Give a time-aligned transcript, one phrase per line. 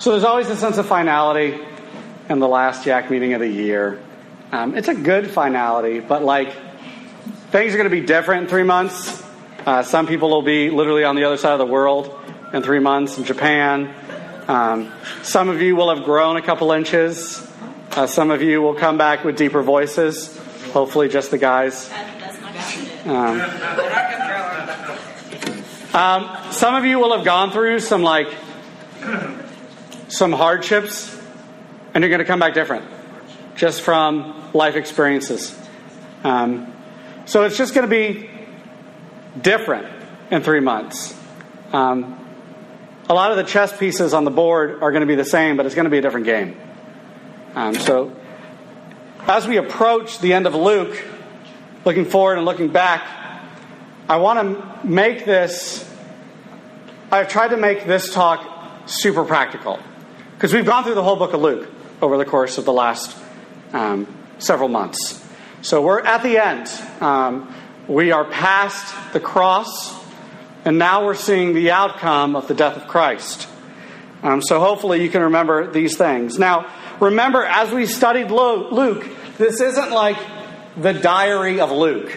[0.00, 1.58] So there's always a sense of finality
[2.28, 4.00] in the last Yak meeting of the year.
[4.52, 6.52] Um, it's a good finality, but like
[7.50, 9.20] things are going to be different in three months.
[9.66, 12.16] Uh, some people will be literally on the other side of the world
[12.52, 13.92] in three months in Japan.
[14.46, 14.92] Um,
[15.24, 17.44] some of you will have grown a couple inches.
[17.90, 20.38] Uh, some of you will come back with deeper voices.
[20.70, 21.90] Hopefully, just the guys.
[23.04, 23.40] Um,
[25.92, 28.32] um, some of you will have gone through some like
[30.08, 31.16] some hardships,
[31.94, 32.84] and you're going to come back different,
[33.56, 35.56] just from life experiences.
[36.24, 36.72] Um,
[37.26, 38.30] so it's just going to be
[39.40, 39.86] different
[40.30, 41.16] in three months.
[41.72, 42.14] Um,
[43.08, 45.56] a lot of the chess pieces on the board are going to be the same,
[45.56, 46.58] but it's going to be a different game.
[47.54, 48.14] Um, so
[49.26, 51.02] as we approach the end of Luke,
[51.84, 53.06] looking forward and looking back,
[54.08, 55.90] I want to make this,
[57.10, 59.78] I've tried to make this talk super practical.
[60.38, 61.68] Because we've gone through the whole book of Luke
[62.00, 63.16] over the course of the last
[63.72, 64.06] um,
[64.38, 65.20] several months.
[65.62, 66.68] So we're at the end.
[67.00, 67.52] Um,
[67.88, 70.00] we are past the cross,
[70.64, 73.48] and now we're seeing the outcome of the death of Christ.
[74.22, 76.38] Um, so hopefully you can remember these things.
[76.38, 76.70] Now,
[77.00, 80.18] remember, as we studied Luke, this isn't like
[80.76, 82.12] the diary of Luke.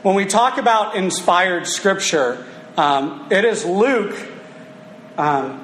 [0.00, 2.46] When we talk about inspired scripture,
[2.78, 4.16] um, it is Luke
[5.18, 5.61] um,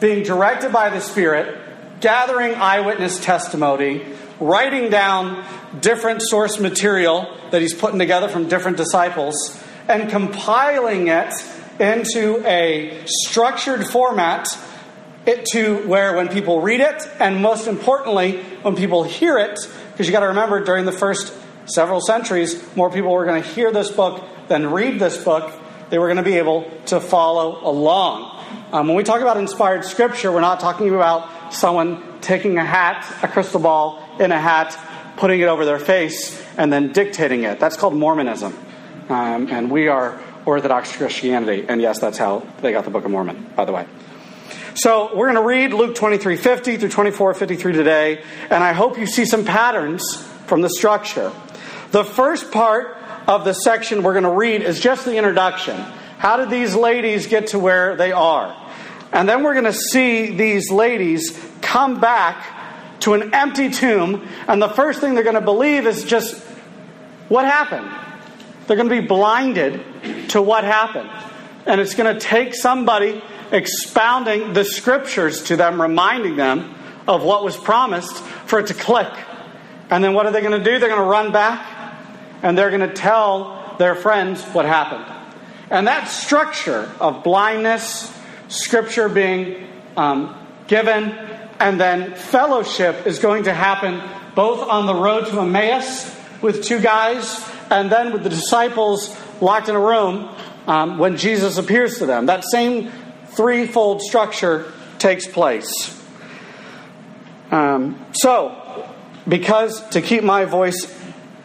[0.00, 4.04] being directed by the Spirit, gathering eyewitness testimony,
[4.40, 5.44] writing down
[5.80, 11.32] different source material that he's putting together from different disciples, and compiling it
[11.78, 14.46] into a structured format
[15.26, 19.58] it to where when people read it, and most importantly, when people hear it,
[19.92, 21.32] because you got to remember during the first
[21.66, 25.52] several centuries, more people were going to hear this book than read this book.
[25.90, 28.39] They were going to be able to follow along.
[28.72, 33.04] Um, when we talk about inspired scripture, we're not talking about someone taking a hat,
[33.20, 34.78] a crystal ball in a hat,
[35.16, 37.58] putting it over their face, and then dictating it.
[37.58, 38.56] That's called Mormonism.
[39.08, 41.66] Um, and we are Orthodox Christianity.
[41.68, 43.86] And yes, that's how they got the Book of Mormon, by the way.
[44.74, 48.98] So we're going to read Luke 23 50 through 24 53 today, and I hope
[48.98, 51.32] you see some patterns from the structure.
[51.90, 52.96] The first part
[53.26, 55.76] of the section we're going to read is just the introduction.
[56.18, 58.54] How did these ladies get to where they are?
[59.12, 64.60] And then we're going to see these ladies come back to an empty tomb, and
[64.60, 66.36] the first thing they're going to believe is just
[67.28, 67.90] what happened.
[68.66, 69.82] They're going to be blinded
[70.30, 71.10] to what happened.
[71.66, 73.22] And it's going to take somebody
[73.52, 76.74] expounding the scriptures to them, reminding them
[77.08, 79.12] of what was promised for it to click.
[79.90, 80.78] And then what are they going to do?
[80.78, 81.66] They're going to run back
[82.42, 85.04] and they're going to tell their friends what happened.
[85.70, 88.12] And that structure of blindness,
[88.50, 89.66] scripture being
[89.96, 91.10] um, given,
[91.58, 94.02] and then fellowship is going to happen
[94.34, 99.68] both on the road to Emmaus with two guys, and then with the disciples locked
[99.68, 100.28] in a room
[100.66, 102.26] um, when Jesus appears to them.
[102.26, 102.90] That same
[103.28, 105.96] threefold structure takes place.
[107.50, 108.92] Um, so,
[109.26, 110.94] because to keep my voice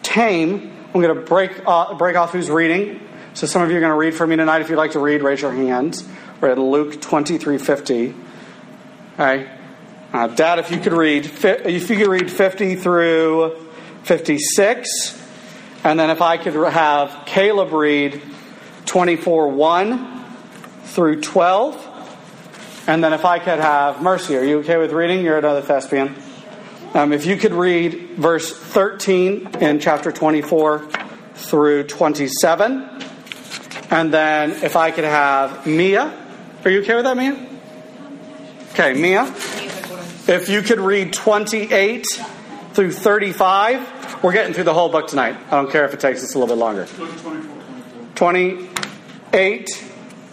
[0.03, 3.01] tame, I'm going to break, uh, break off who's reading
[3.35, 4.61] so some of you are going to read for me tonight.
[4.61, 6.07] If you'd like to read, raise your hands.
[6.41, 8.11] We're in Luke 23 50.
[8.11, 8.15] All
[9.17, 9.47] right.
[10.13, 13.55] Uh, Dad, if you could read, if you could read 50 through
[14.03, 15.23] 56,
[15.83, 18.21] and then if I could have Caleb read
[18.85, 20.25] 24 1
[20.83, 25.23] through 12, and then if I could have Mercy, are you okay with reading?
[25.23, 26.15] You're another thespian.
[26.93, 30.87] Um, if you could read verse 13 in chapter 24
[31.33, 32.89] through 27.
[33.89, 36.24] And then if I could have Mia.
[36.65, 37.33] Are you okay with that, Mia?
[38.71, 39.25] Okay, Mia.
[40.27, 42.03] If you could read 28
[42.75, 44.23] through 35.
[44.23, 45.37] We're getting through the whole book tonight.
[45.47, 46.87] I don't care if it takes us a little bit longer.
[48.15, 49.69] 28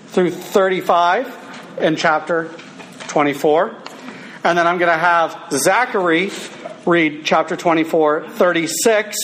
[0.09, 2.51] through 35 in chapter
[3.07, 3.77] 24.
[4.43, 6.31] And then I'm going to have Zachary
[6.85, 9.17] read chapter 24, 36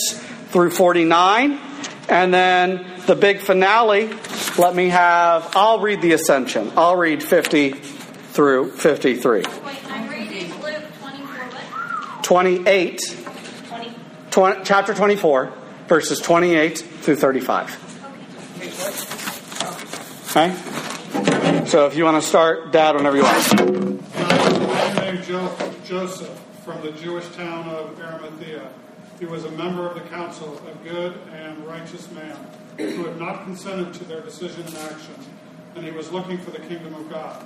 [0.51, 1.59] through 49.
[2.09, 4.09] And then the big finale,
[4.57, 6.71] let me have, I'll read the Ascension.
[6.75, 9.41] I'll read 50 through 53.
[9.41, 9.45] Wait,
[9.91, 13.01] I'm reading Luke 24, 28,
[13.67, 13.95] 20.
[14.31, 15.53] 20, chapter 24,
[15.87, 17.85] verses 28 through 35.
[20.31, 21.65] Okay?
[21.65, 23.51] So if you want to start, Dad, whenever you want.
[23.59, 28.67] A man named Jo- Joseph from the Jewish town of Arimathea.
[29.19, 32.37] He was a member of the council, a good and righteous man
[32.77, 35.15] who had not consented to their decision and action,
[35.75, 37.45] and he was looking for the kingdom of God.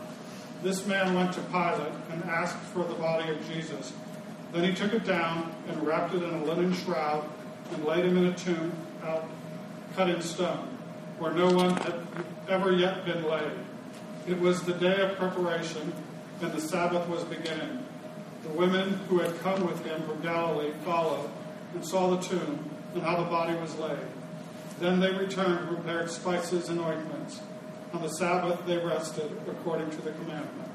[0.61, 3.91] This man went to Pilate and asked for the body of Jesus.
[4.51, 7.27] Then he took it down and wrapped it in a linen shroud
[7.71, 8.71] and laid him in a tomb
[9.03, 9.25] out,
[9.95, 10.67] cut in stone,
[11.17, 11.95] where no one had
[12.49, 13.51] ever yet been laid.
[14.27, 15.91] It was the day of preparation,
[16.39, 17.83] and the Sabbath was beginning.
[18.43, 21.31] The women who had come with him from Galilee followed
[21.73, 23.97] and saw the tomb and how the body was laid.
[24.79, 27.41] Then they returned and prepared spices and ointments.
[27.93, 30.69] On the Sabbath they rested according to the commandment.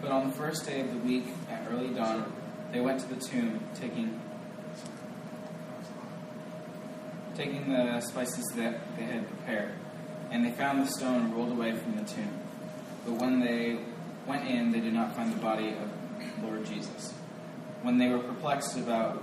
[0.00, 2.32] But on the first day of the week, at early dawn,
[2.72, 4.20] they went to the tomb, taking
[7.34, 9.72] taking the spices that they had prepared,
[10.30, 12.40] and they found the stone rolled away from the tomb.
[13.04, 13.78] But when they
[14.26, 17.12] went in, they did not find the body of Lord Jesus.
[17.82, 19.22] When they were perplexed about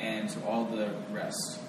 [0.00, 1.60] and to all the rest.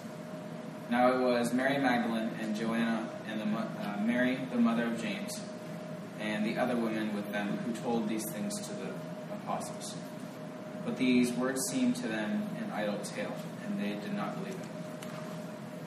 [0.89, 5.39] Now it was Mary Magdalene and Joanna and the, uh, Mary, the mother of James,
[6.19, 8.92] and the other women with them who told these things to the
[9.33, 9.95] apostles.
[10.86, 13.36] But these words seemed to them an idle tale,
[13.66, 14.68] and they did not believe it.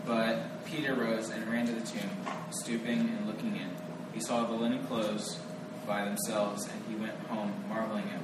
[0.06, 2.10] But Peter rose and ran to the tomb,
[2.50, 3.70] stooping and looking in.
[4.12, 5.38] He saw the linen clothes
[5.86, 8.23] by themselves, and he went home, marveling at.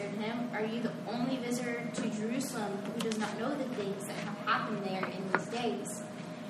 [0.00, 4.06] answered him, Are you the only visitor to Jerusalem who does not know the things
[4.06, 6.02] that have happened there in these days?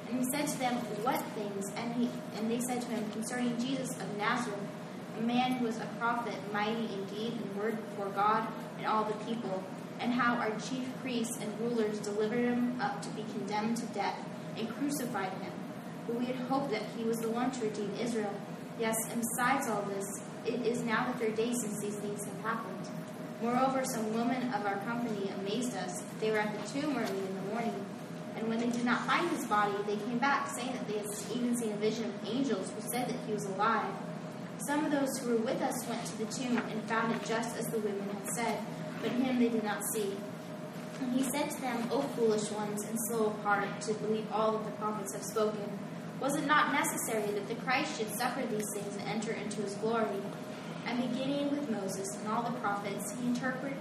[0.09, 1.67] And he said to them, What things?
[1.77, 4.59] And, he, and they said to him, Concerning Jesus of Nazareth,
[5.19, 8.47] a man who was a prophet, mighty indeed in word before God
[8.79, 9.63] and all the people,
[9.99, 14.19] and how our chief priests and rulers delivered him up to be condemned to death
[14.57, 15.53] and crucified him.
[16.07, 18.35] But we had hoped that he was the one to redeem Israel.
[18.79, 20.07] Yes, and besides all this,
[20.47, 23.00] it is now the third day since these things have happened.
[23.43, 26.03] Moreover, some women of our company amazed us.
[26.21, 27.87] They were at the tomb early in the morning,
[28.37, 31.07] and when they did not find his body, they came back, saying that they had
[31.35, 33.93] even seen a vision of angels who said that he was alive.
[34.67, 37.57] Some of those who were with us went to the tomb and found it just
[37.57, 38.59] as the women had said,
[39.01, 40.15] but him they did not see.
[41.01, 44.53] And he said to them, O foolish ones, and slow of heart to believe all
[44.53, 45.79] that the prophets have spoken.
[46.21, 49.75] Was it not necessary that the Christ should suffer these things and enter into his
[49.77, 50.21] glory?
[50.91, 53.79] And beginning with Moses and all the prophets, he interpreted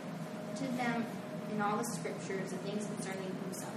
[0.57, 1.07] to them
[1.51, 3.73] in all the scriptures the things concerning himself.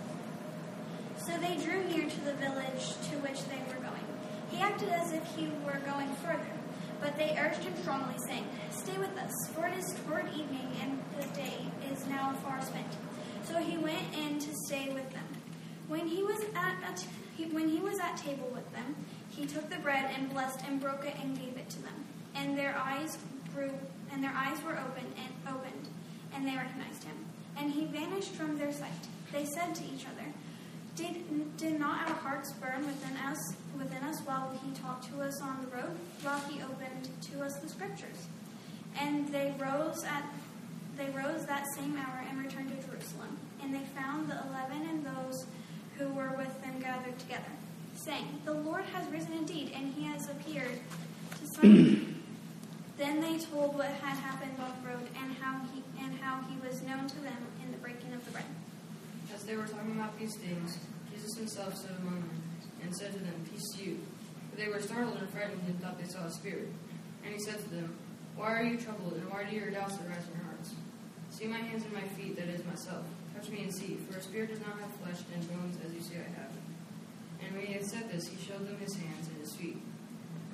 [1.17, 4.05] So they drew near to the village to which they were going.
[4.50, 6.52] He acted as if he were going further,
[7.00, 11.00] but they urged him strongly, saying, Stay with us, for it is toward evening, and
[11.19, 11.56] the day
[11.90, 12.93] is now far spent.
[13.44, 15.24] So he went in to stay with them.
[15.89, 17.06] When he was at, at
[17.39, 18.94] he, when he was at table with them,
[19.31, 21.52] he took the bread and blessed and broke it and gave.
[22.34, 23.19] And their eyes
[23.55, 23.72] grew,
[24.12, 25.89] and their eyes were opened and opened,
[26.34, 27.17] and they recognized him.
[27.58, 28.91] And he vanished from their sight.
[29.32, 30.32] They said to each other,
[30.94, 33.39] did, did not our hearts burn within us
[33.79, 37.58] within us while he talked to us on the road, while he opened to us
[37.62, 38.27] the scriptures?
[39.01, 40.24] And they rose at
[40.96, 43.39] they rose that same hour and returned to Jerusalem.
[43.62, 45.46] And they found the eleven and those
[45.96, 47.53] who were with them gathered together,
[47.94, 50.79] saying, The Lord has risen indeed, and he has appeared
[51.41, 52.21] to some.
[53.03, 56.55] Then they told what had happened on the road and how he and how he
[56.63, 58.47] was known to them in the breaking of the bread.
[59.35, 60.79] As they were talking about these things,
[61.11, 62.43] Jesus himself stood among them
[62.82, 63.99] and said to them, Peace to you.
[64.51, 66.69] But they were startled and frightened and thought they saw a spirit.
[67.25, 67.93] And he said to them,
[68.37, 70.71] Why are you troubled, and why do your doubts arise in your hearts?
[71.31, 73.03] See my hands and my feet, that is myself.
[73.35, 76.01] Touch me and see, for a spirit does not have flesh and bones as you
[76.01, 76.53] see I have.
[77.43, 79.79] And when he had said this, he showed them his hands and his feet.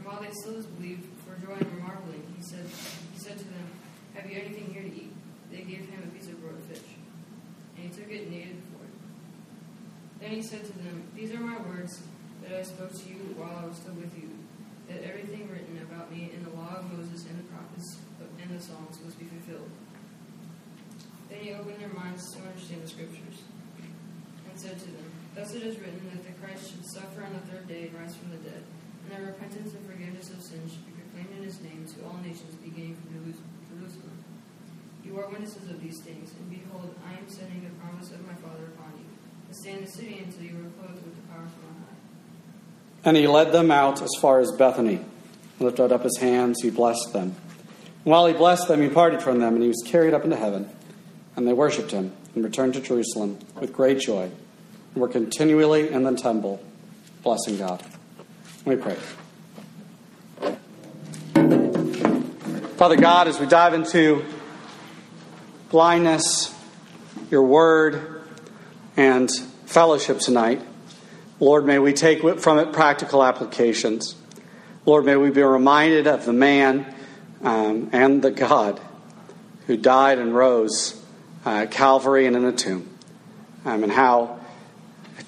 [0.09, 2.65] While they still disbelieved for joy and marveling, he said,
[3.13, 3.69] he said to them,
[4.17, 5.13] Have you anything here to eat?
[5.53, 6.97] They gave him a piece of broiled fish.
[7.77, 8.89] And he took it and ate it before.
[10.17, 12.01] Then he said to them, These are my words
[12.41, 14.33] that I spoke to you while I was still with you,
[14.89, 18.01] that everything written about me in the law of Moses and the prophets
[18.41, 19.69] and the Psalms must be fulfilled.
[21.29, 23.45] Then he opened their minds to understand the scriptures,
[23.77, 27.45] and said to them, Thus it is written that the Christ should suffer on the
[27.53, 28.65] third day and rise from the dead,
[29.09, 32.19] and that repentance and forgiveness of sins should be proclaimed in his name to all
[32.23, 33.35] nations, beginning from
[33.73, 34.25] Jerusalem.
[35.05, 38.35] You are witnesses of these things, and behold, I am sending the promise of my
[38.35, 39.05] Father upon you.
[39.53, 43.09] Stay in the city until you are clothed with the power from on high.
[43.09, 45.01] And he led them out as far as Bethany.
[45.59, 47.35] He lifted up his hands, he blessed them.
[48.05, 50.37] And while he blessed them, he parted from them, and he was carried up into
[50.37, 50.69] heaven.
[51.35, 56.03] And they worshipped him and returned to Jerusalem with great joy, and were continually in
[56.03, 56.63] the temple,
[57.23, 57.83] blessing God.
[58.67, 58.97] Let me pray.
[62.77, 64.25] Father God, as we dive into
[65.71, 66.55] blindness,
[67.31, 68.23] your word,
[68.97, 69.31] and
[69.67, 70.61] fellowship tonight,
[71.41, 74.17] Lord, may we take from it practical applications.
[74.85, 76.95] Lord, may we be reminded of the man
[77.43, 78.81] um, and the God
[79.67, 81.01] who died and rose
[81.47, 82.89] uh, at Calvary and in a tomb,
[83.65, 84.38] um, and how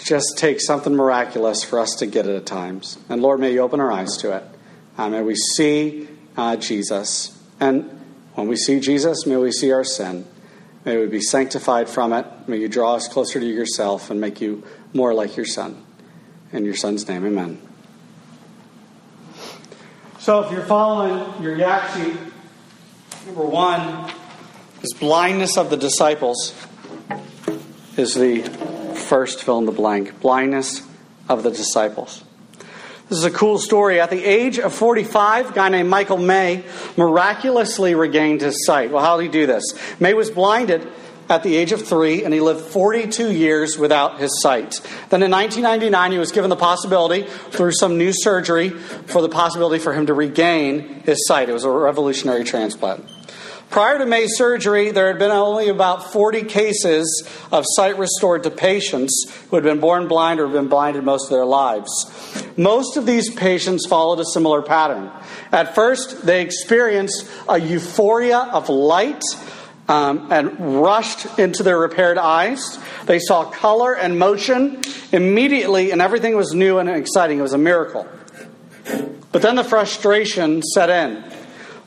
[0.04, 2.98] just takes something miraculous for us to get it at times.
[3.08, 4.44] And Lord, may you open our eyes to it.
[4.96, 7.38] Uh, may we see uh, Jesus.
[7.60, 8.00] And
[8.34, 10.26] when we see Jesus, may we see our sin.
[10.84, 12.26] May we be sanctified from it.
[12.48, 14.64] May you draw us closer to yourself and make you
[14.94, 15.84] more like your Son.
[16.52, 17.60] In your Son's name, amen.
[20.18, 22.16] So, if you're following your yak sheet,
[23.26, 24.10] number one
[24.82, 26.54] is blindness of the disciples,
[27.96, 28.69] is the
[29.10, 30.20] first fill in the blank.
[30.20, 30.86] Blindness
[31.28, 32.22] of the disciples.
[33.08, 33.98] This is a cool story.
[33.98, 36.62] At the age of 45, a guy named Michael May
[36.96, 38.92] miraculously regained his sight.
[38.92, 39.64] Well, how did he do this?
[39.98, 40.86] May was blinded
[41.28, 44.80] at the age of three, and he lived 42 years without his sight.
[45.08, 49.82] Then in 1999, he was given the possibility, through some new surgery, for the possibility
[49.82, 51.48] for him to regain his sight.
[51.48, 53.04] It was a revolutionary transplant.
[53.70, 58.50] Prior to May's surgery, there had been only about 40 cases of sight restored to
[58.50, 61.88] patients who had been born blind or been blinded most of their lives.
[62.56, 65.12] Most of these patients followed a similar pattern.
[65.52, 69.22] At first, they experienced a euphoria of light
[69.88, 72.76] um, and rushed into their repaired eyes.
[73.06, 77.38] They saw color and motion immediately, and everything was new and exciting.
[77.38, 78.08] It was a miracle.
[79.30, 81.29] But then the frustration set in.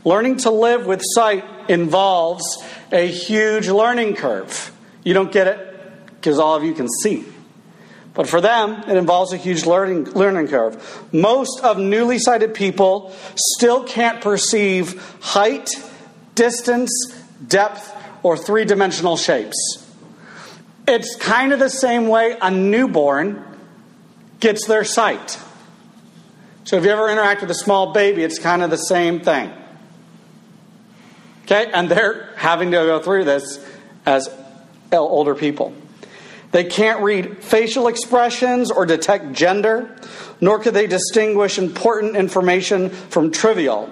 [0.06, 2.44] Learning to live with sight involves
[2.92, 4.72] a huge learning curve.
[5.04, 7.26] You don't get it because all of you can see.
[8.14, 11.04] But for them, it involves a huge learning, learning curve.
[11.12, 15.70] Most of newly sighted people still can't perceive height,
[16.36, 16.92] distance,
[17.46, 19.58] depth, or three dimensional shapes.
[20.88, 23.44] It's kind of the same way a newborn
[24.40, 25.40] gets their sight.
[26.66, 29.52] So if you ever interact with a small baby, it's kind of the same thing.
[31.44, 31.72] Okay?
[31.72, 33.64] And they're having to go through this
[34.06, 34.30] as
[34.92, 35.74] older people.
[36.52, 39.96] They can't read facial expressions or detect gender,
[40.40, 43.90] nor could they distinguish important information from trivial.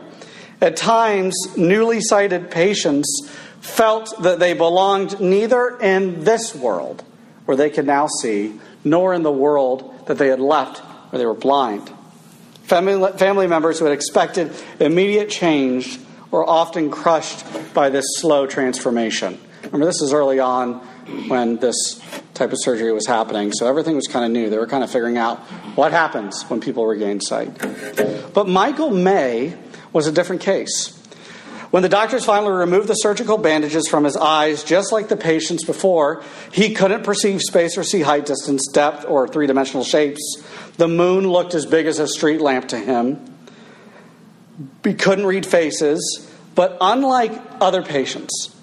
[0.62, 3.28] At times, newly sighted patients
[3.62, 7.04] felt that they belonged neither in this world,
[7.46, 10.80] where they could now see, nor in the world that they had left,
[11.12, 11.92] where they were blind.
[12.64, 16.00] Family, family members who had expected immediate change
[16.32, 19.40] were often crushed by this slow transformation.
[19.66, 20.80] Remember, this is early on
[21.28, 22.02] when this
[22.34, 24.50] type of surgery was happening, so everything was kind of new.
[24.50, 25.40] They were kind of figuring out
[25.76, 27.56] what happens when people regain sight.
[28.34, 29.58] But Michael May
[29.94, 30.98] was a different case.
[31.72, 35.64] When the doctors finally removed the surgical bandages from his eyes, just like the patients
[35.64, 36.22] before,
[36.52, 40.44] he couldn't perceive space or see height, distance, depth, or three dimensional shapes.
[40.76, 43.26] The moon looked as big as a street lamp to him.
[44.84, 48.56] He couldn't read faces, but unlike other patients,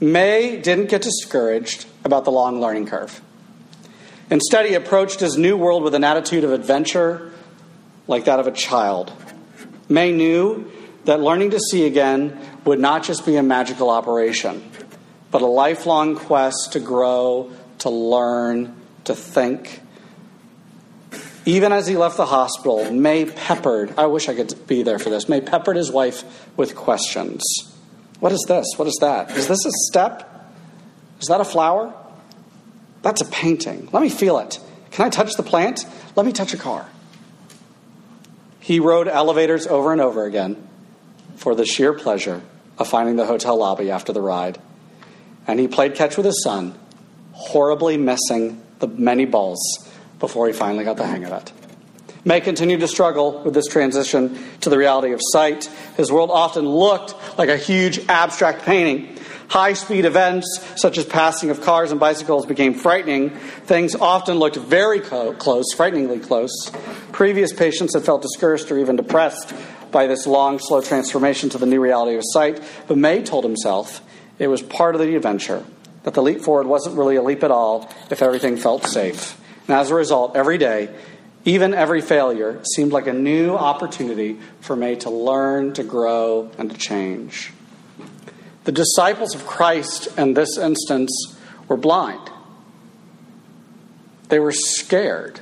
[0.00, 3.22] May didn't get discouraged about the long learning curve.
[4.30, 7.32] Instead, he approached his new world with an attitude of adventure
[8.06, 9.12] like that of a child.
[9.88, 10.70] May knew
[11.04, 14.68] that learning to see again would not just be a magical operation,
[15.30, 19.80] but a lifelong quest to grow, to learn, to think.
[21.46, 25.10] Even as he left the hospital, May peppered, I wish I could be there for
[25.10, 27.42] this, May peppered his wife with questions.
[28.20, 28.66] What is this?
[28.76, 29.30] What is that?
[29.32, 30.30] Is this a step?
[31.20, 31.92] Is that a flower?
[33.02, 33.90] That's a painting.
[33.92, 34.58] Let me feel it.
[34.90, 35.84] Can I touch the plant?
[36.16, 36.88] Let me touch a car.
[38.60, 40.66] He rode elevators over and over again
[41.36, 42.40] for the sheer pleasure
[42.78, 44.58] of finding the hotel lobby after the ride.
[45.46, 46.78] And he played catch with his son,
[47.32, 49.60] horribly missing the many balls
[50.18, 51.52] before he finally got the hang of it.
[52.26, 55.66] May continued to struggle with this transition to the reality of sight.
[55.96, 59.18] His world often looked like a huge abstract painting.
[59.48, 63.30] High speed events, such as passing of cars and bicycles, became frightening.
[63.66, 66.72] Things often looked very co- close, frighteningly close.
[67.12, 69.54] Previous patients had felt discouraged or even depressed
[69.92, 72.60] by this long, slow transformation to the new reality of sight.
[72.88, 74.00] But May told himself
[74.38, 75.62] it was part of the adventure,
[76.04, 79.38] that the leap forward wasn't really a leap at all if everything felt safe.
[79.66, 80.94] And as a result, every day,
[81.44, 86.70] even every failure seemed like a new opportunity for May to learn, to grow, and
[86.70, 87.52] to change.
[88.64, 91.36] The disciples of Christ in this instance
[91.68, 92.30] were blind.
[94.28, 95.40] They were scared.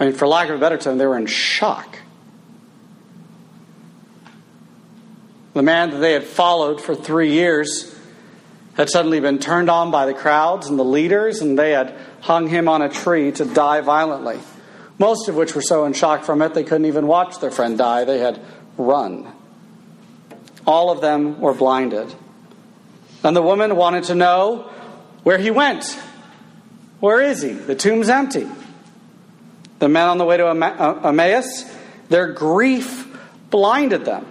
[0.00, 1.98] I mean, for lack of a better term, they were in shock.
[5.54, 7.96] The man that they had followed for three years
[8.76, 11.94] had suddenly been turned on by the crowds and the leaders, and they had
[12.24, 14.38] hung him on a tree to die violently.
[14.98, 17.76] Most of which were so in shock from it they couldn't even watch their friend
[17.76, 18.04] die.
[18.04, 18.40] They had
[18.78, 19.30] run.
[20.66, 22.14] All of them were blinded.
[23.22, 24.70] And the woman wanted to know
[25.22, 25.84] where he went.
[27.00, 27.52] Where is he?
[27.52, 28.48] The tomb's empty.
[29.78, 31.70] The men on the way to uh, Emmaus,
[32.08, 33.06] their grief
[33.50, 34.26] blinded them.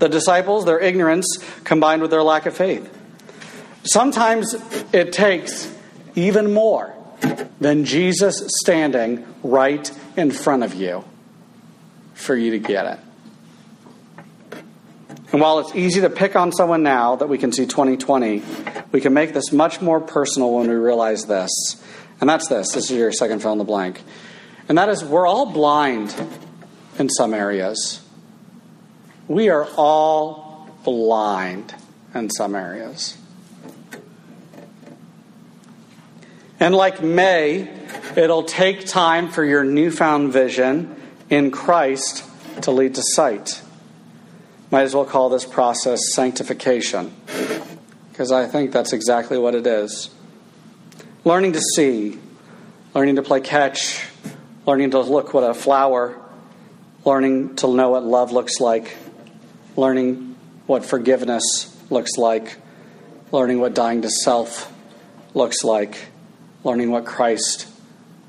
[0.00, 2.92] The disciples, their ignorance combined with their lack of faith.
[3.84, 4.56] Sometimes
[4.92, 5.72] it takes
[6.16, 6.95] even more
[7.60, 11.04] than Jesus standing right in front of you
[12.14, 12.98] for you to get it.
[15.32, 18.42] And while it's easy to pick on someone now that we can see 2020,
[18.92, 21.50] we can make this much more personal when we realize this.
[22.20, 22.72] And that's this.
[22.72, 24.00] This is your second fill in the blank.
[24.68, 26.14] And that is we're all blind
[26.98, 28.02] in some areas.
[29.28, 31.74] We are all blind
[32.14, 33.16] in some areas.
[36.58, 37.68] And like May,
[38.16, 40.96] it'll take time for your newfound vision
[41.28, 42.24] in Christ
[42.62, 43.60] to lead to sight.
[44.70, 47.14] Might as well call this process sanctification,
[48.10, 50.10] because I think that's exactly what it is.
[51.24, 52.18] Learning to see,
[52.94, 54.04] learning to play catch,
[54.66, 56.18] learning to look what a flower,
[57.04, 58.96] learning to know what love looks like,
[59.76, 62.56] learning what forgiveness looks like,
[63.30, 64.72] learning what dying to self
[65.34, 66.08] looks like,
[66.66, 67.68] learning what Christ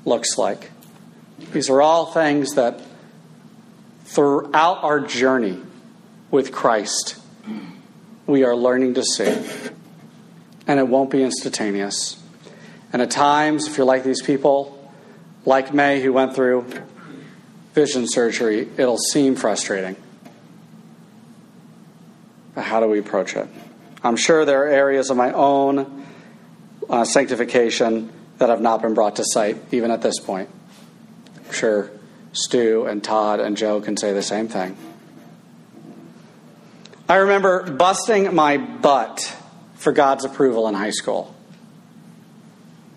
[0.04, 0.70] looks like.
[1.52, 2.80] These are all things that
[4.04, 5.60] throughout our journey
[6.30, 7.18] with Christ,
[8.28, 9.34] we are learning to see.
[10.68, 12.22] And it won't be instantaneous.
[12.92, 14.92] And at times, if you're like these people,
[15.44, 16.64] like May, who went through
[17.74, 19.96] vision surgery, it'll seem frustrating.
[22.54, 23.48] But how do we approach it?
[24.04, 26.06] I'm sure there are areas of my own
[26.88, 30.48] uh, sanctification that have not been brought to sight, even at this point.
[31.46, 31.90] I'm sure
[32.32, 34.76] Stu and Todd and Joe can say the same thing.
[37.08, 39.34] I remember busting my butt
[39.76, 41.34] for God's approval in high school.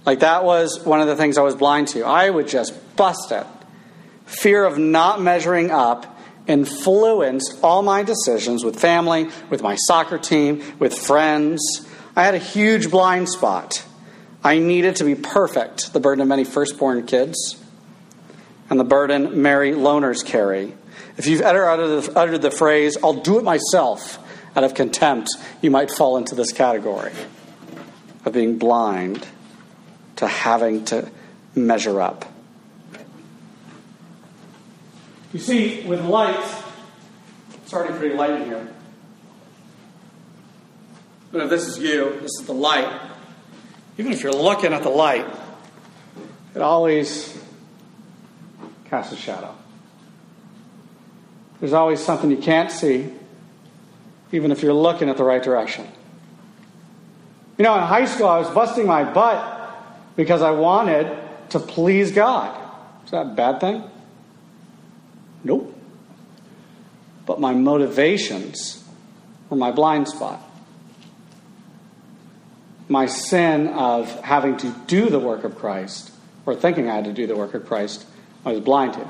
[0.06, 2.04] Like that was one of the things I was blind to.
[2.04, 3.46] I would just bust it.
[4.26, 10.64] Fear of not measuring up influenced all my decisions with family, with my soccer team,
[10.80, 11.88] with friends.
[12.16, 13.86] I had a huge blind spot.
[14.44, 17.64] I needed to be perfect, the burden of many firstborn kids,
[18.70, 20.74] and the burden Mary loners carry.
[21.18, 24.18] If you've ever uttered the, uttered the phrase, I'll do it myself,
[24.56, 25.30] out of contempt,
[25.62, 27.12] you might fall into this category
[28.26, 29.26] of being blind
[30.18, 31.10] to having to
[31.56, 32.26] measure up.
[35.34, 36.44] You see, with light,
[37.54, 38.68] it's already pretty light in here.
[41.32, 42.90] But if this is you, this is the light,
[43.98, 45.28] even if you're looking at the light,
[46.56, 47.38] it always
[48.86, 49.56] casts a shadow.
[51.60, 53.10] There's always something you can't see,
[54.32, 55.88] even if you're looking at the right direction.
[57.58, 59.76] You know, in high school, I was busting my butt
[60.16, 61.16] because I wanted
[61.50, 62.58] to please God.
[63.06, 63.84] Is that a bad thing?
[65.44, 65.78] Nope.
[67.26, 68.84] But my motivations
[69.50, 70.42] were my blind spot.
[72.92, 76.12] My sin of having to do the work of Christ,
[76.46, 78.06] or thinking I had to do the work of Christ,
[78.46, 79.08] I was blind to.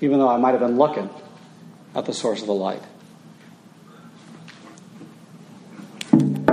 [0.00, 1.08] Even though I might have been looking
[1.94, 2.82] at the source of the light.
[6.10, 6.48] And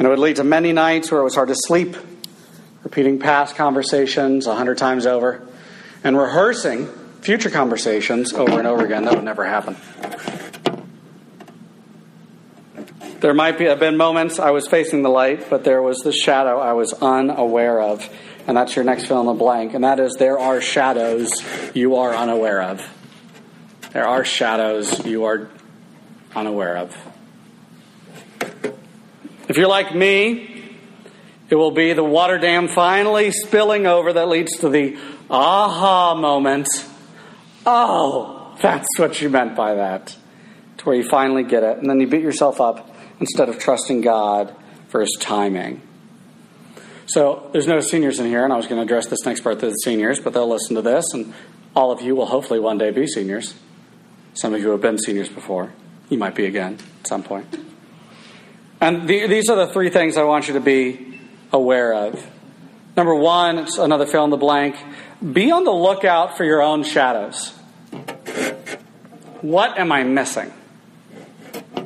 [0.00, 1.96] it would lead to many nights where it was hard to sleep,
[2.82, 5.46] repeating past conversations a hundred times over,
[6.02, 6.88] and rehearsing
[7.20, 9.04] future conversations over and over again.
[9.04, 9.76] That would never happen.
[13.24, 16.12] There might be, have been moments I was facing the light, but there was the
[16.12, 18.06] shadow I was unaware of.
[18.46, 19.72] And that's your next fill in the blank.
[19.72, 21.30] And that is there are shadows
[21.72, 22.86] you are unaware of.
[23.94, 25.48] There are shadows you are
[26.36, 26.94] unaware of.
[29.48, 30.76] If you're like me,
[31.48, 34.98] it will be the water dam finally spilling over that leads to the
[35.30, 36.68] aha moment.
[37.64, 40.14] Oh, that's what you meant by that.
[40.76, 41.78] To where you finally get it.
[41.78, 44.54] And then you beat yourself up instead of trusting God
[44.88, 45.82] for his timing.
[47.06, 49.60] So there's no seniors in here, and I was going to address this next part
[49.60, 51.34] to the seniors, but they'll listen to this, and
[51.76, 53.54] all of you will hopefully one day be seniors.
[54.34, 55.72] Some of you have been seniors before.
[56.08, 57.58] You might be again at some point.
[58.80, 61.20] And the, these are the three things I want you to be
[61.52, 62.26] aware of.
[62.96, 64.76] Number one, it's another fill in the blank.
[65.32, 67.50] Be on the lookout for your own shadows.
[69.40, 70.52] What am I missing?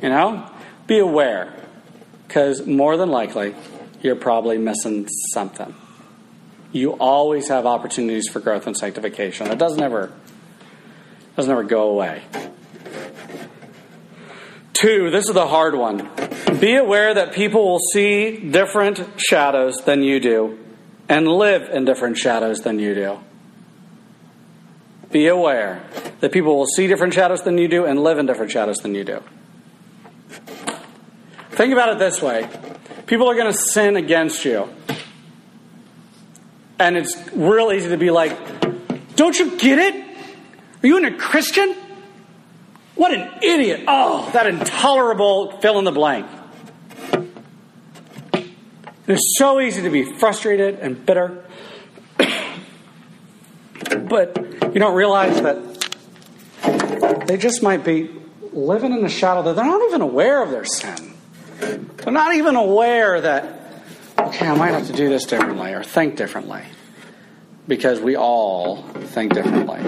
[0.01, 0.49] You know?
[0.89, 1.53] Be aware.
[2.27, 3.55] Because more than likely,
[4.01, 5.75] you're probably missing something.
[6.71, 9.47] You always have opportunities for growth and sanctification.
[9.51, 10.11] It doesn't ever
[11.35, 12.23] doesn't ever go away.
[14.73, 16.09] Two, this is the hard one.
[16.59, 20.57] Be aware that people will see different shadows than you do
[21.07, 23.19] and live in different shadows than you do.
[25.11, 25.83] Be aware
[26.19, 28.95] that people will see different shadows than you do and live in different shadows than
[28.95, 29.23] you do.
[31.59, 32.49] Think about it this way
[33.05, 34.69] people are going to sin against you.
[36.79, 38.31] And it's real easy to be like,
[39.17, 39.93] don't you get it?
[40.81, 41.75] Are you a Christian?
[42.95, 43.83] What an idiot.
[43.89, 46.27] Oh, that intolerable fill in the blank.
[49.07, 51.43] It's so easy to be frustrated and bitter.
[54.07, 55.57] but you don't realize that
[57.27, 58.09] they just might be
[58.53, 61.08] living in the shadow that they're not even aware of their sin.
[61.59, 63.59] They're not even aware that,
[64.17, 66.63] okay, I might have to do this differently or think differently.
[67.67, 69.79] Because we all think differently,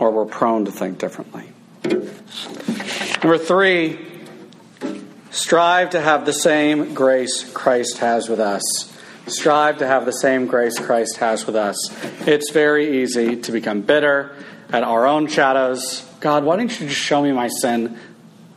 [0.00, 1.44] or we're prone to think differently.
[3.22, 4.00] Number three,
[5.30, 8.62] strive to have the same grace Christ has with us.
[9.28, 11.76] Strive to have the same grace Christ has with us.
[12.26, 14.34] It's very easy to become bitter
[14.72, 16.04] at our own shadows.
[16.18, 18.00] God, why didn't you just show me my sin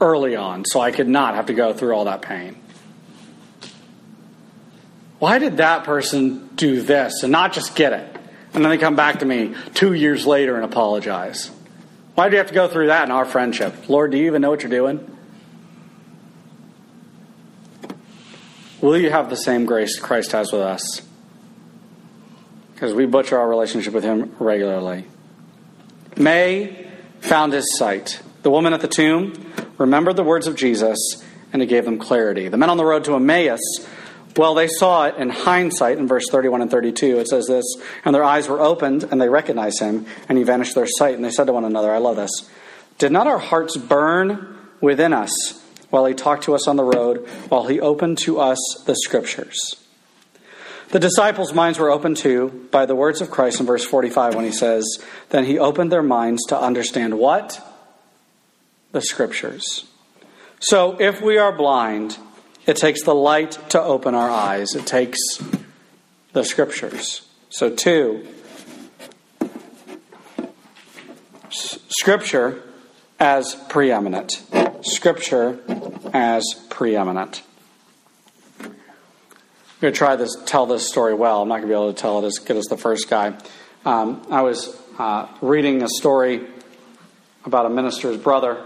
[0.01, 2.55] early on so I could not have to go through all that pain?
[5.19, 8.15] Why did that person do this and not just get it?
[8.53, 11.51] And then they come back to me two years later and apologize.
[12.15, 13.89] Why do you have to go through that in our friendship?
[13.89, 15.11] Lord, do you even know what you're doing?
[18.81, 21.01] Will you have the same grace Christ has with us?
[22.73, 25.05] Because we butcher our relationship with Him regularly.
[26.17, 26.85] May
[27.19, 28.21] found his sight.
[28.43, 29.33] The woman at the tomb
[29.77, 30.97] remembered the words of Jesus,
[31.53, 32.47] and it gave them clarity.
[32.47, 33.59] The men on the road to Emmaus,
[34.37, 37.19] well, they saw it in hindsight in verse 31 and 32.
[37.19, 37.65] It says this,
[38.03, 41.15] and their eyes were opened, and they recognized him, and he vanished their sight.
[41.15, 42.49] And they said to one another, I love this.
[42.97, 47.27] Did not our hearts burn within us while he talked to us on the road,
[47.49, 49.75] while he opened to us the scriptures?
[50.89, 54.45] The disciples' minds were opened too by the words of Christ in verse 45 when
[54.45, 54.85] he says,
[55.29, 57.59] Then he opened their minds to understand what?
[58.95, 59.89] The scriptures.
[60.59, 62.17] So if we are blind,
[62.65, 65.19] it takes the light to open our eyes, it takes
[66.31, 67.27] the scriptures.
[67.49, 68.25] So, two,
[71.49, 72.63] scripture
[73.19, 74.41] as preeminent.
[74.81, 75.59] Scripture
[76.13, 77.43] as preeminent.
[78.61, 78.71] I'm
[79.81, 81.41] going to try this, tell this story well.
[81.41, 83.37] I'm not going to be able to tell it as good as the first guy.
[83.83, 86.47] Um, I was uh, reading a story
[87.43, 88.63] about a minister's brother.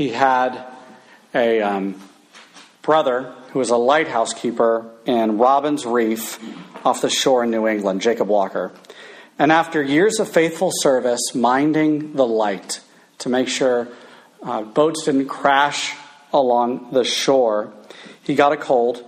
[0.00, 0.64] He had
[1.34, 2.00] a um,
[2.80, 6.38] brother who was a lighthouse keeper in Robbins Reef
[6.86, 8.72] off the shore in New England, Jacob Walker.
[9.38, 12.80] And after years of faithful service, minding the light
[13.18, 13.88] to make sure
[14.42, 15.94] uh, boats didn't crash
[16.32, 17.70] along the shore,
[18.22, 19.04] he got a cold.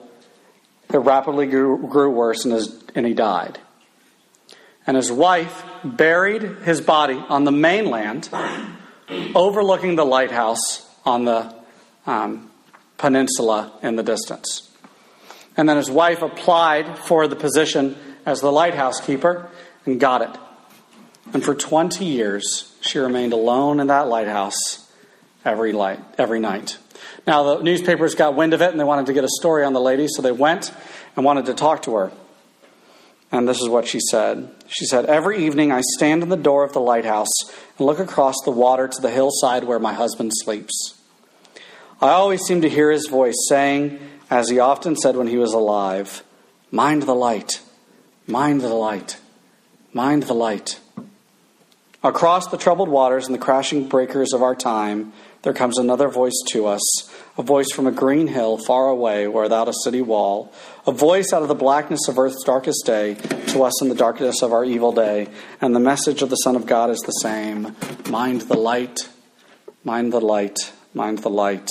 [0.93, 3.59] It rapidly grew, grew worse, and, his, and he died.
[4.87, 8.29] And his wife buried his body on the mainland,
[9.35, 11.55] overlooking the lighthouse on the
[12.07, 12.51] um,
[12.99, 14.71] peninsula in the distance.
[15.57, 19.51] And then his wife applied for the position as the lighthouse keeper
[19.85, 20.41] and got it.
[21.35, 24.91] And for 20 years, she remained alone in that lighthouse
[25.45, 26.79] every, light, every night.
[27.27, 29.73] Now, the newspapers got wind of it and they wanted to get a story on
[29.73, 30.73] the lady, so they went
[31.17, 32.12] and wanted to talk to her.
[33.33, 34.51] And this is what she said.
[34.68, 37.33] She said, Every evening I stand in the door of the lighthouse
[37.79, 41.01] and look across the water to the hillside where my husband sleeps.
[42.01, 43.99] I always seem to hear his voice saying,
[44.31, 46.23] as he often said when he was alive,
[46.71, 47.62] Mind the light,
[48.27, 49.18] Mind the light.
[49.92, 50.79] Mind the light.
[52.03, 55.12] Across the troubled waters and the crashing breakers of our time,
[55.43, 56.81] there comes another voice to us,
[57.37, 60.53] a voice from a green hill far away or without a city wall,
[60.87, 63.15] a voice out of the blackness of earth's darkest day
[63.49, 65.29] to us in the darkness of our evil day.
[65.61, 67.75] And the message of the Son of God is the same
[68.09, 69.09] mind the light,
[69.83, 70.59] mind the light,
[70.95, 71.69] mind the light.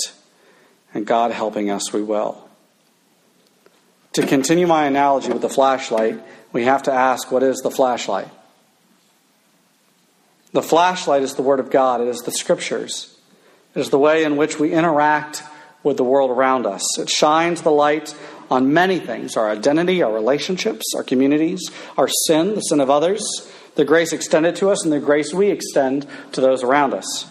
[0.92, 2.46] And God helping us, we will.
[4.12, 6.20] To continue my analogy with the flashlight,
[6.52, 8.28] we have to ask what is the flashlight?
[10.52, 13.11] The flashlight is the Word of God, it is the Scriptures.
[13.74, 15.42] Is the way in which we interact
[15.82, 16.98] with the world around us.
[16.98, 18.14] It shines the light
[18.50, 23.22] on many things our identity, our relationships, our communities, our sin, the sin of others,
[23.74, 27.30] the grace extended to us, and the grace we extend to those around us.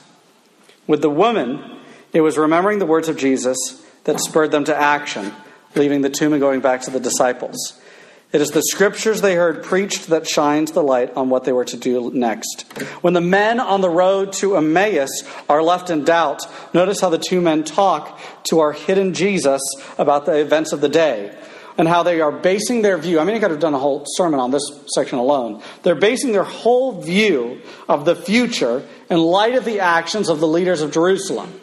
[0.88, 1.80] With the woman,
[2.12, 3.56] it was remembering the words of Jesus
[4.06, 5.32] that spurred them to action,
[5.76, 7.80] leaving the tomb and going back to the disciples.
[8.32, 11.66] It is the scriptures they heard preached that shines the light on what they were
[11.66, 12.62] to do next.
[13.02, 17.18] When the men on the road to Emmaus are left in doubt, notice how the
[17.18, 19.62] two men talk to our hidden Jesus
[19.98, 21.36] about the events of the day
[21.78, 23.20] and how they are basing their view.
[23.20, 24.64] I mean, I could have done a whole sermon on this
[24.94, 25.62] section alone.
[25.84, 30.48] They're basing their whole view of the future in light of the actions of the
[30.48, 31.60] leaders of Jerusalem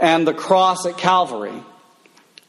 [0.00, 1.62] and the cross at Calvary.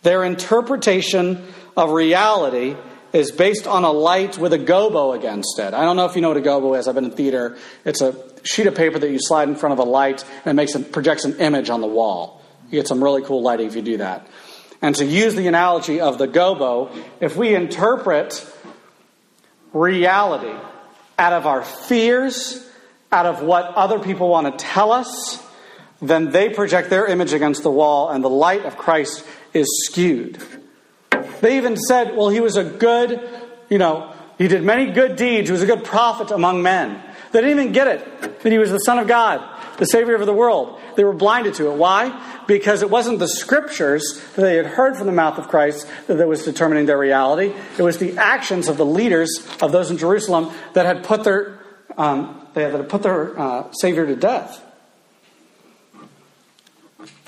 [0.04, 2.76] Their interpretation of reality
[3.14, 5.74] is based on a light with a gobo against it.
[5.74, 6.88] I don't know if you know what a gobo is.
[6.88, 7.58] I've been in theater.
[7.86, 10.54] It's a sheet of paper that you slide in front of a light and it
[10.54, 12.42] makes it projects an image on the wall.
[12.70, 14.28] You get some really cool lighting if you do that.
[14.82, 18.46] And to use the analogy of the gobo, if we interpret
[19.74, 20.54] reality
[21.18, 22.64] out of our fears,
[23.12, 25.44] out of what other people want to tell us,
[26.02, 29.26] then they project their image against the wall, and the light of Christ
[29.58, 30.42] is skewed.
[31.42, 33.28] They even said, well, he was a good,
[33.70, 35.50] you know, he did many good deeds.
[35.50, 37.04] He was a good prophet among men.
[37.32, 39.44] They didn't even get it that he was the Son of God,
[39.78, 40.80] the Savior of the world.
[40.96, 41.76] They were blinded to it.
[41.76, 42.44] Why?
[42.48, 46.28] Because it wasn't the scriptures that they had heard from the mouth of Christ that
[46.28, 47.54] was determining their reality.
[47.78, 51.60] It was the actions of the leaders of those in Jerusalem that had put their,
[51.98, 54.64] um, they had put their uh, Savior to death.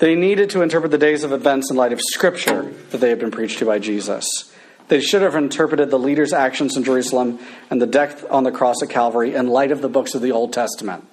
[0.00, 3.18] They needed to interpret the days of events in light of Scripture that they had
[3.18, 4.50] been preached to by Jesus.
[4.88, 8.82] They should have interpreted the leaders' actions in Jerusalem and the death on the cross
[8.82, 11.04] at Calvary in light of the books of the Old Testament.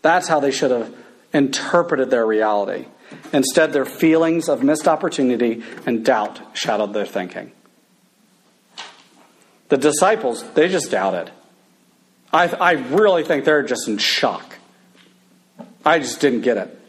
[0.00, 0.94] That's how they should have
[1.34, 2.86] interpreted their reality.
[3.34, 7.52] Instead, their feelings of missed opportunity and doubt shadowed their thinking.
[9.68, 11.30] The disciples, they just doubted.
[12.32, 14.56] I, I really think they're just in shock.
[15.84, 16.80] I just didn't get it.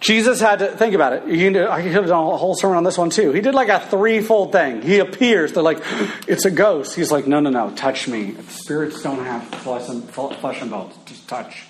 [0.00, 1.26] Jesus had to think about it.
[1.26, 3.32] Do, I could have done a whole sermon on this one too.
[3.32, 4.82] He did like a threefold thing.
[4.82, 5.52] He appears.
[5.52, 5.82] They're like,
[6.28, 6.94] it's a ghost.
[6.94, 8.36] He's like, no, no, no, touch me.
[8.48, 10.94] Spirits don't have flesh and, flesh and bones.
[11.04, 11.64] Just touch.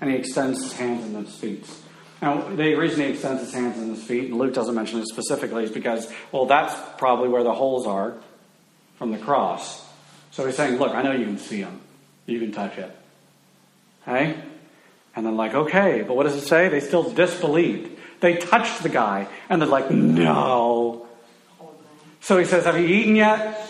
[0.00, 1.66] And he extends his hands and his feet.
[2.20, 5.06] Now, the reason he extends his hands and his feet, and Luke doesn't mention it
[5.06, 8.14] specifically, is because, well, that's probably where the holes are
[8.98, 9.86] from the cross.
[10.30, 11.80] So he's saying, look, I know you can see them.
[12.26, 12.94] You can touch it.
[14.06, 14.38] Okay?
[15.16, 16.68] And then, like, okay, but what does it say?
[16.68, 17.98] They still disbelieved.
[18.20, 21.08] They touched the guy, and they're like, no.
[22.20, 23.66] So he says, Have you eaten yet?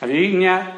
[0.00, 0.74] Have you eaten yet?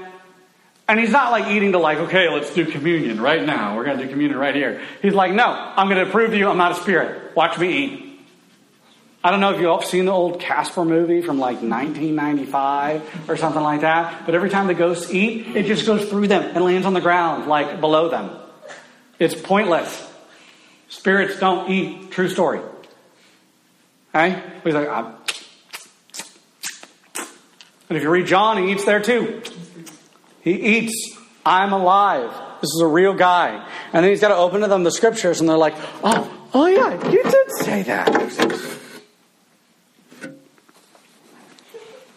[0.89, 3.77] And he's not like eating to, like, okay, let's do communion right now.
[3.77, 4.81] We're going to do communion right here.
[5.03, 7.35] He's like, no, I'm going to prove to you I'm not a spirit.
[7.35, 8.21] Watch me eat.
[9.25, 13.61] I don't know if you've seen the old Casper movie from like 1995 or something
[13.61, 16.87] like that, but every time the ghosts eat, it just goes through them and lands
[16.87, 18.31] on the ground, like below them.
[19.19, 20.11] It's pointless.
[20.89, 22.11] Spirits don't eat.
[22.11, 22.61] True story.
[24.15, 24.43] Okay?
[24.65, 25.15] He's like, I'm...
[27.89, 29.43] and if you read John, he eats there too.
[30.43, 32.31] He eats, I'm alive.
[32.61, 33.67] This is a real guy.
[33.93, 36.67] And then he's got to open to them the scriptures, and they're like, oh, oh
[36.67, 38.83] yeah, you did say that.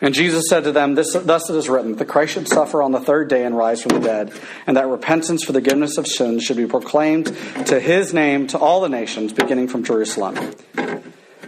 [0.02, 2.92] And Jesus said to them, this, Thus it is written, that Christ should suffer on
[2.92, 4.34] the third day and rise from the dead,
[4.66, 7.28] and that repentance for the forgiveness of sins should be proclaimed
[7.68, 10.56] to his name to all the nations, beginning from Jerusalem.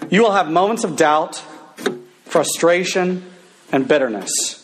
[0.09, 1.41] You will have moments of doubt,
[2.25, 3.23] frustration,
[3.71, 4.60] and bitterness.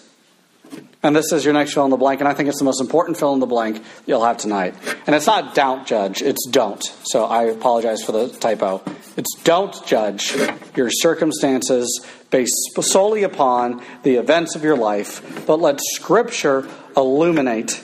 [1.03, 2.81] And this is your next fill in the blank, and I think it's the most
[2.81, 4.75] important fill in the blank you'll have tonight.
[5.05, 6.83] And it's not don't judge, it's don't.
[7.03, 8.81] So I apologize for the typo.
[9.15, 10.35] It's don't judge
[10.75, 17.83] your circumstances based solely upon the events of your life, but let Scripture illuminate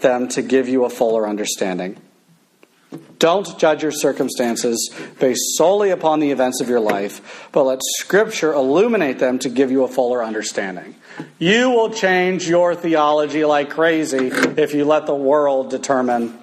[0.00, 1.96] them to give you a fuller understanding.
[3.20, 8.54] Don't judge your circumstances based solely upon the events of your life, but let Scripture
[8.54, 10.96] illuminate them to give you a fuller understanding.
[11.38, 16.38] You will change your theology like crazy if you let the world determine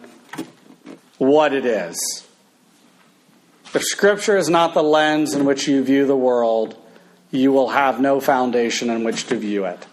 [1.17, 2.27] what it is.
[3.73, 6.77] If Scripture is not the lens in which you view the world,
[7.31, 9.87] you will have no foundation in which to view it.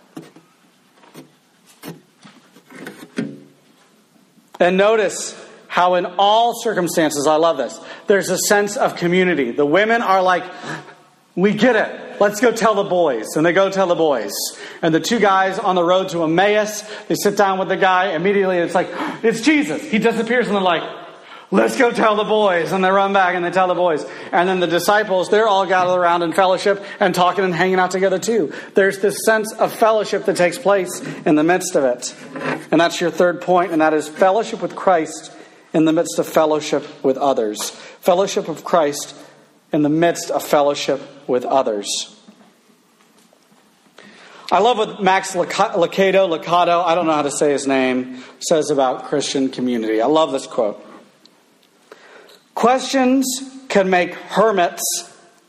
[4.60, 5.43] And notice
[5.74, 9.50] how, in all circumstances, I love this, there's a sense of community.
[9.50, 10.44] The women are like,
[11.34, 12.20] we get it.
[12.20, 13.34] Let's go tell the boys.
[13.34, 14.32] And they go tell the boys.
[14.82, 18.12] And the two guys on the road to Emmaus, they sit down with the guy.
[18.12, 18.88] Immediately, it's like,
[19.24, 19.82] it's Jesus.
[19.82, 20.88] He disappears, and they're like,
[21.50, 22.70] let's go tell the boys.
[22.70, 24.06] And they run back and they tell the boys.
[24.30, 27.90] And then the disciples, they're all gathered around in fellowship and talking and hanging out
[27.90, 28.52] together too.
[28.74, 32.14] There's this sense of fellowship that takes place in the midst of it.
[32.70, 35.32] And that's your third point, and that is fellowship with Christ
[35.74, 37.70] in the midst of fellowship with others.
[38.00, 39.14] Fellowship of Christ
[39.72, 42.16] in the midst of fellowship with others.
[44.52, 48.70] I love what Max Lucado, Lucado, I don't know how to say his name, says
[48.70, 50.00] about Christian community.
[50.00, 50.84] I love this quote.
[52.54, 53.26] Questions
[53.68, 54.82] can make hermits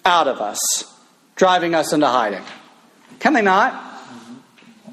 [0.05, 0.59] out of us,
[1.35, 2.41] driving us into hiding.
[3.19, 3.73] Can they not?
[3.73, 4.91] Mm-hmm.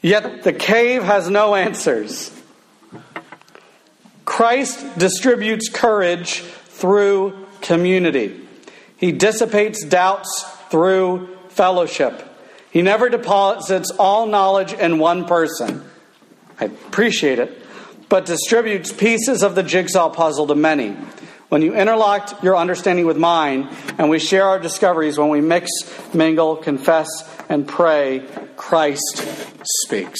[0.00, 2.30] Yet the cave has no answers.
[4.42, 8.40] Christ distributes courage through community.
[8.96, 12.26] He dissipates doubts through fellowship.
[12.72, 15.88] He never deposits all knowledge in one person.
[16.58, 17.56] I appreciate it
[18.08, 20.96] but distributes pieces of the jigsaw puzzle to many.
[21.48, 25.70] When you interlock your understanding with mine, and we share our discoveries, when we mix,
[26.12, 27.06] mingle, confess,
[27.48, 28.26] and pray,
[28.56, 29.24] Christ
[29.84, 30.18] speaks.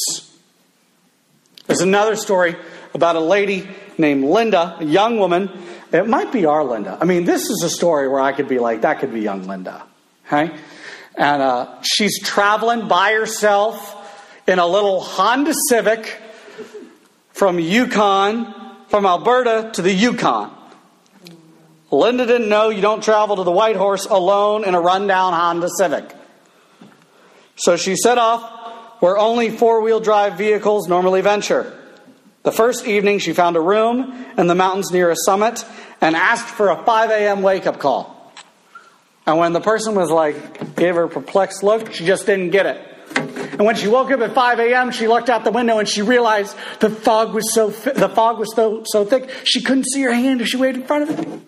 [1.67, 2.55] There's another story
[2.95, 5.51] about a lady named Linda, a young woman.
[5.93, 6.99] It might be our Linda.
[7.01, 9.47] I mean, this is a story where I could be like, that could be young
[9.47, 9.83] Linda.
[10.27, 10.55] Okay?
[11.15, 13.99] And uh, she's traveling by herself
[14.47, 16.19] in a little Honda Civic
[17.33, 18.55] from Yukon,
[18.89, 20.51] from Alberta to the Yukon.
[21.91, 26.17] Linda didn't know you don't travel to the Whitehorse alone in a rundown Honda Civic.
[27.57, 31.79] So she set off where only four wheel drive vehicles normally venture.
[32.43, 35.65] The first evening, she found a room in the mountains near a summit
[36.01, 37.43] and asked for a 5 a.m.
[37.43, 38.33] wake up call.
[39.27, 42.67] And when the person was like, gave her a perplexed look, she just didn't get
[42.67, 42.89] it.
[43.53, 46.03] And when she woke up at 5 a.m., she looked out the window and she
[46.03, 50.13] realized the fog was so the fog was so so thick she couldn't see her
[50.13, 51.41] hand if she waved in front of it.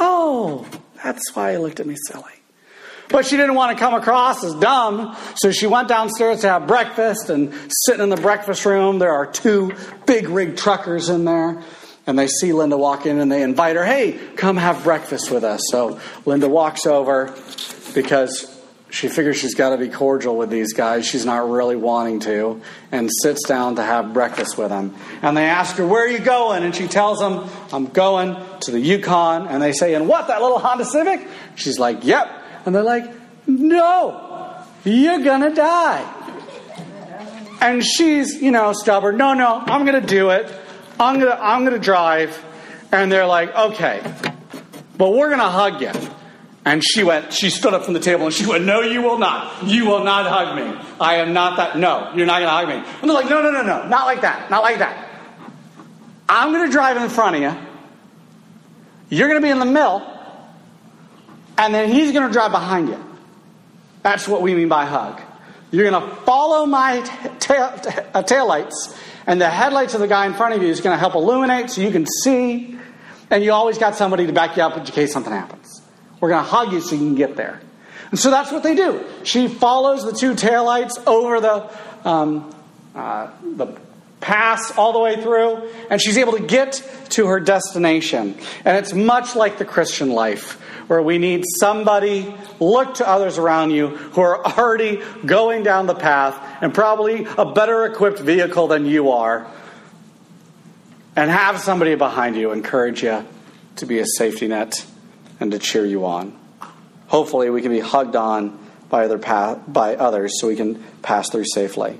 [0.00, 0.66] Oh,
[1.02, 2.43] that's why he looked at me silly.
[3.08, 6.66] But she didn't want to come across as dumb, so she went downstairs to have
[6.66, 7.52] breakfast and
[7.84, 8.98] sitting in the breakfast room.
[8.98, 9.74] There are two
[10.06, 11.62] big rig truckers in there.
[12.06, 15.42] And they see Linda walk in and they invite her, hey, come have breakfast with
[15.42, 15.62] us.
[15.70, 17.34] So Linda walks over
[17.94, 18.54] because
[18.94, 21.04] she figures she's got to be cordial with these guys.
[21.04, 22.62] She's not really wanting to,
[22.92, 24.94] and sits down to have breakfast with them.
[25.20, 26.62] And they ask her, Where are you going?
[26.62, 29.48] And she tells them, I'm going to the Yukon.
[29.48, 31.26] And they say, And what, that little Honda Civic?
[31.56, 32.42] She's like, Yep.
[32.64, 33.10] And they're like,
[33.46, 36.10] No, you're going to die.
[37.60, 39.16] And she's, you know, stubborn.
[39.16, 40.52] No, no, I'm going to do it.
[40.98, 42.42] I'm going to I'm going to drive.
[42.92, 44.02] And they're like, Okay,
[44.96, 45.92] but we're going to hug you.
[46.66, 49.18] And she went, she stood up from the table and she went, No, you will
[49.18, 49.64] not.
[49.64, 50.88] You will not hug me.
[51.00, 51.78] I am not that.
[51.78, 52.90] No, you're not going to hug me.
[53.00, 53.86] And they're like, No, no, no, no.
[53.88, 54.50] Not like that.
[54.50, 55.10] Not like that.
[56.28, 57.54] I'm going to drive in front of you.
[59.10, 60.13] You're going to be in the middle.
[61.56, 63.02] And then he's going to drive behind you.
[64.02, 65.20] That's what we mean by hug.
[65.70, 67.00] You're going to follow my
[67.40, 67.80] tail,
[68.14, 70.94] uh, tail lights, and the headlights of the guy in front of you is going
[70.94, 72.78] to help illuminate so you can see.
[73.30, 75.82] And you always got somebody to back you up in case something happens.
[76.20, 77.60] We're going to hug you so you can get there.
[78.10, 79.04] And so that's what they do.
[79.24, 82.54] She follows the two taillights over the, um,
[82.94, 83.66] uh, the
[84.24, 88.34] pass all the way through, and she's able to get to her destination.
[88.64, 90.58] And it's much like the Christian life,
[90.88, 95.94] where we need somebody, look to others around you who are already going down the
[95.94, 99.46] path and probably a better equipped vehicle than you are,
[101.14, 103.26] and have somebody behind you encourage you
[103.76, 104.86] to be a safety net
[105.38, 106.34] and to cheer you on.
[107.08, 108.58] Hopefully, we can be hugged on
[108.88, 111.98] by, other pa- by others so we can pass through safely.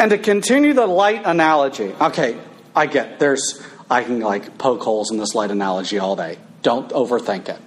[0.00, 2.40] And to continue the light analogy, okay,
[2.74, 6.38] I get there's I can like poke holes in this light analogy all day.
[6.62, 7.58] Don't overthink it.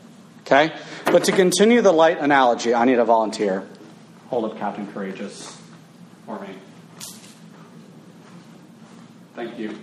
[0.42, 0.76] Okay?
[1.06, 3.68] But to continue the light analogy, I need a volunteer.
[4.30, 5.62] Hold up Captain Courageous
[6.26, 6.48] for me.
[9.36, 9.78] Thank you.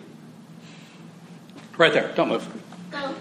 [1.78, 2.12] Right there.
[2.16, 2.48] Don't move.
[2.90, 3.14] Go.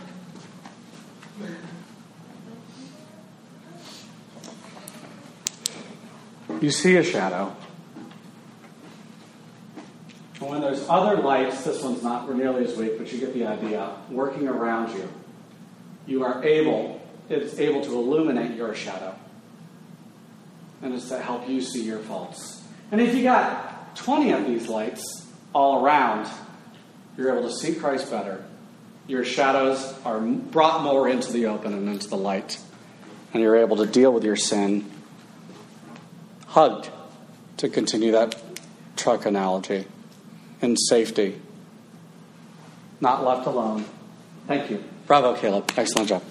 [6.59, 7.55] You see a shadow.
[10.39, 13.45] And when there's other lights, this one's not nearly as weak, but you get the
[13.45, 15.07] idea, working around you,
[16.05, 19.15] you are able, it's able to illuminate your shadow.
[20.81, 22.63] And it's to help you see your faults.
[22.91, 26.29] And if you got 20 of these lights all around,
[27.17, 28.45] you're able to see Christ better.
[29.07, 32.59] Your shadows are brought more into the open and into the light.
[33.33, 34.89] And you're able to deal with your sin
[36.47, 36.89] hugged,
[37.57, 38.35] to continue that
[38.95, 39.85] truck analogy,
[40.61, 41.39] in safety,
[43.01, 43.85] not left alone.
[44.47, 44.83] Thank you.
[45.07, 45.71] Bravo, Caleb.
[45.77, 46.23] Excellent job.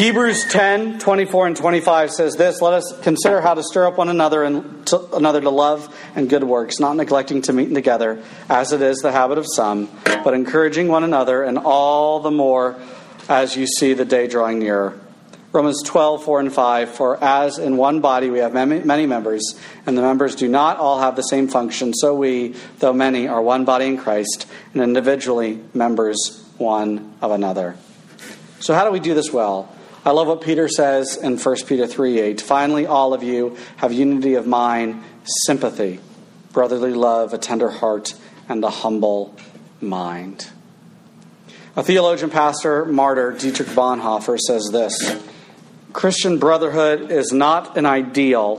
[0.00, 4.08] Hebrews 10, 24 and 25 says this Let us consider how to stir up one
[4.08, 8.72] another and to, another to love and good works, not neglecting to meet together, as
[8.72, 9.90] it is the habit of some,
[10.24, 12.76] but encouraging one another, and all the more
[13.28, 14.98] as you see the day drawing nearer.
[15.52, 16.90] Romans 12, 4 and 5.
[16.90, 21.00] For as in one body we have many members, and the members do not all
[21.00, 25.60] have the same function, so we, though many, are one body in Christ, and individually
[25.74, 27.76] members one of another.
[28.60, 29.74] So, how do we do this well?
[30.04, 32.40] I love what Peter says in 1 Peter 3 8.
[32.40, 35.02] Finally, all of you have unity of mind,
[35.44, 36.00] sympathy,
[36.52, 38.14] brotherly love, a tender heart,
[38.48, 39.34] and a humble
[39.80, 40.48] mind.
[41.76, 45.22] A theologian, pastor, martyr, Dietrich Bonhoeffer says this
[45.92, 48.58] Christian brotherhood is not an ideal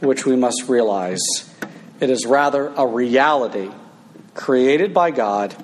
[0.00, 1.20] which we must realize,
[2.00, 3.70] it is rather a reality
[4.34, 5.54] created by God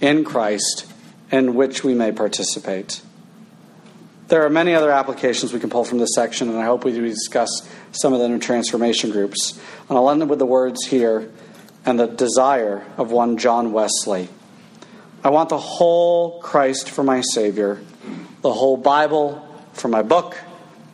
[0.00, 0.86] in Christ
[1.30, 3.02] in which we may participate.
[4.28, 6.92] There are many other applications we can pull from this section, and I hope we
[6.92, 7.50] do discuss
[7.90, 9.60] some of them in transformation groups.
[9.88, 11.30] And I'll end with the words here
[11.84, 14.30] and the desire of one John Wesley.
[15.22, 17.82] I want the whole Christ for my Savior,
[18.40, 20.36] the whole Bible for my book,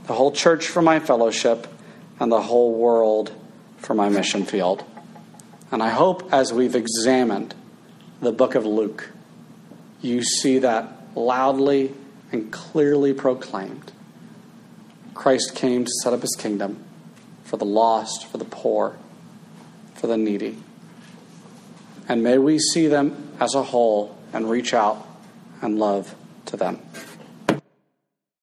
[0.08, 1.68] the whole church for my fellowship,
[2.18, 3.30] and the whole world
[3.76, 4.82] for my mission field.
[5.70, 7.54] And I hope as we've examined
[8.20, 9.10] the book of Luke,
[10.00, 11.94] you see that loudly
[12.32, 13.92] and clearly proclaimed.
[15.14, 16.82] Christ came to set up his kingdom
[17.44, 18.96] for the lost, for the poor,
[19.94, 20.56] for the needy.
[22.08, 25.06] And may we see them as a whole and reach out
[25.60, 26.14] and love
[26.46, 26.80] to them.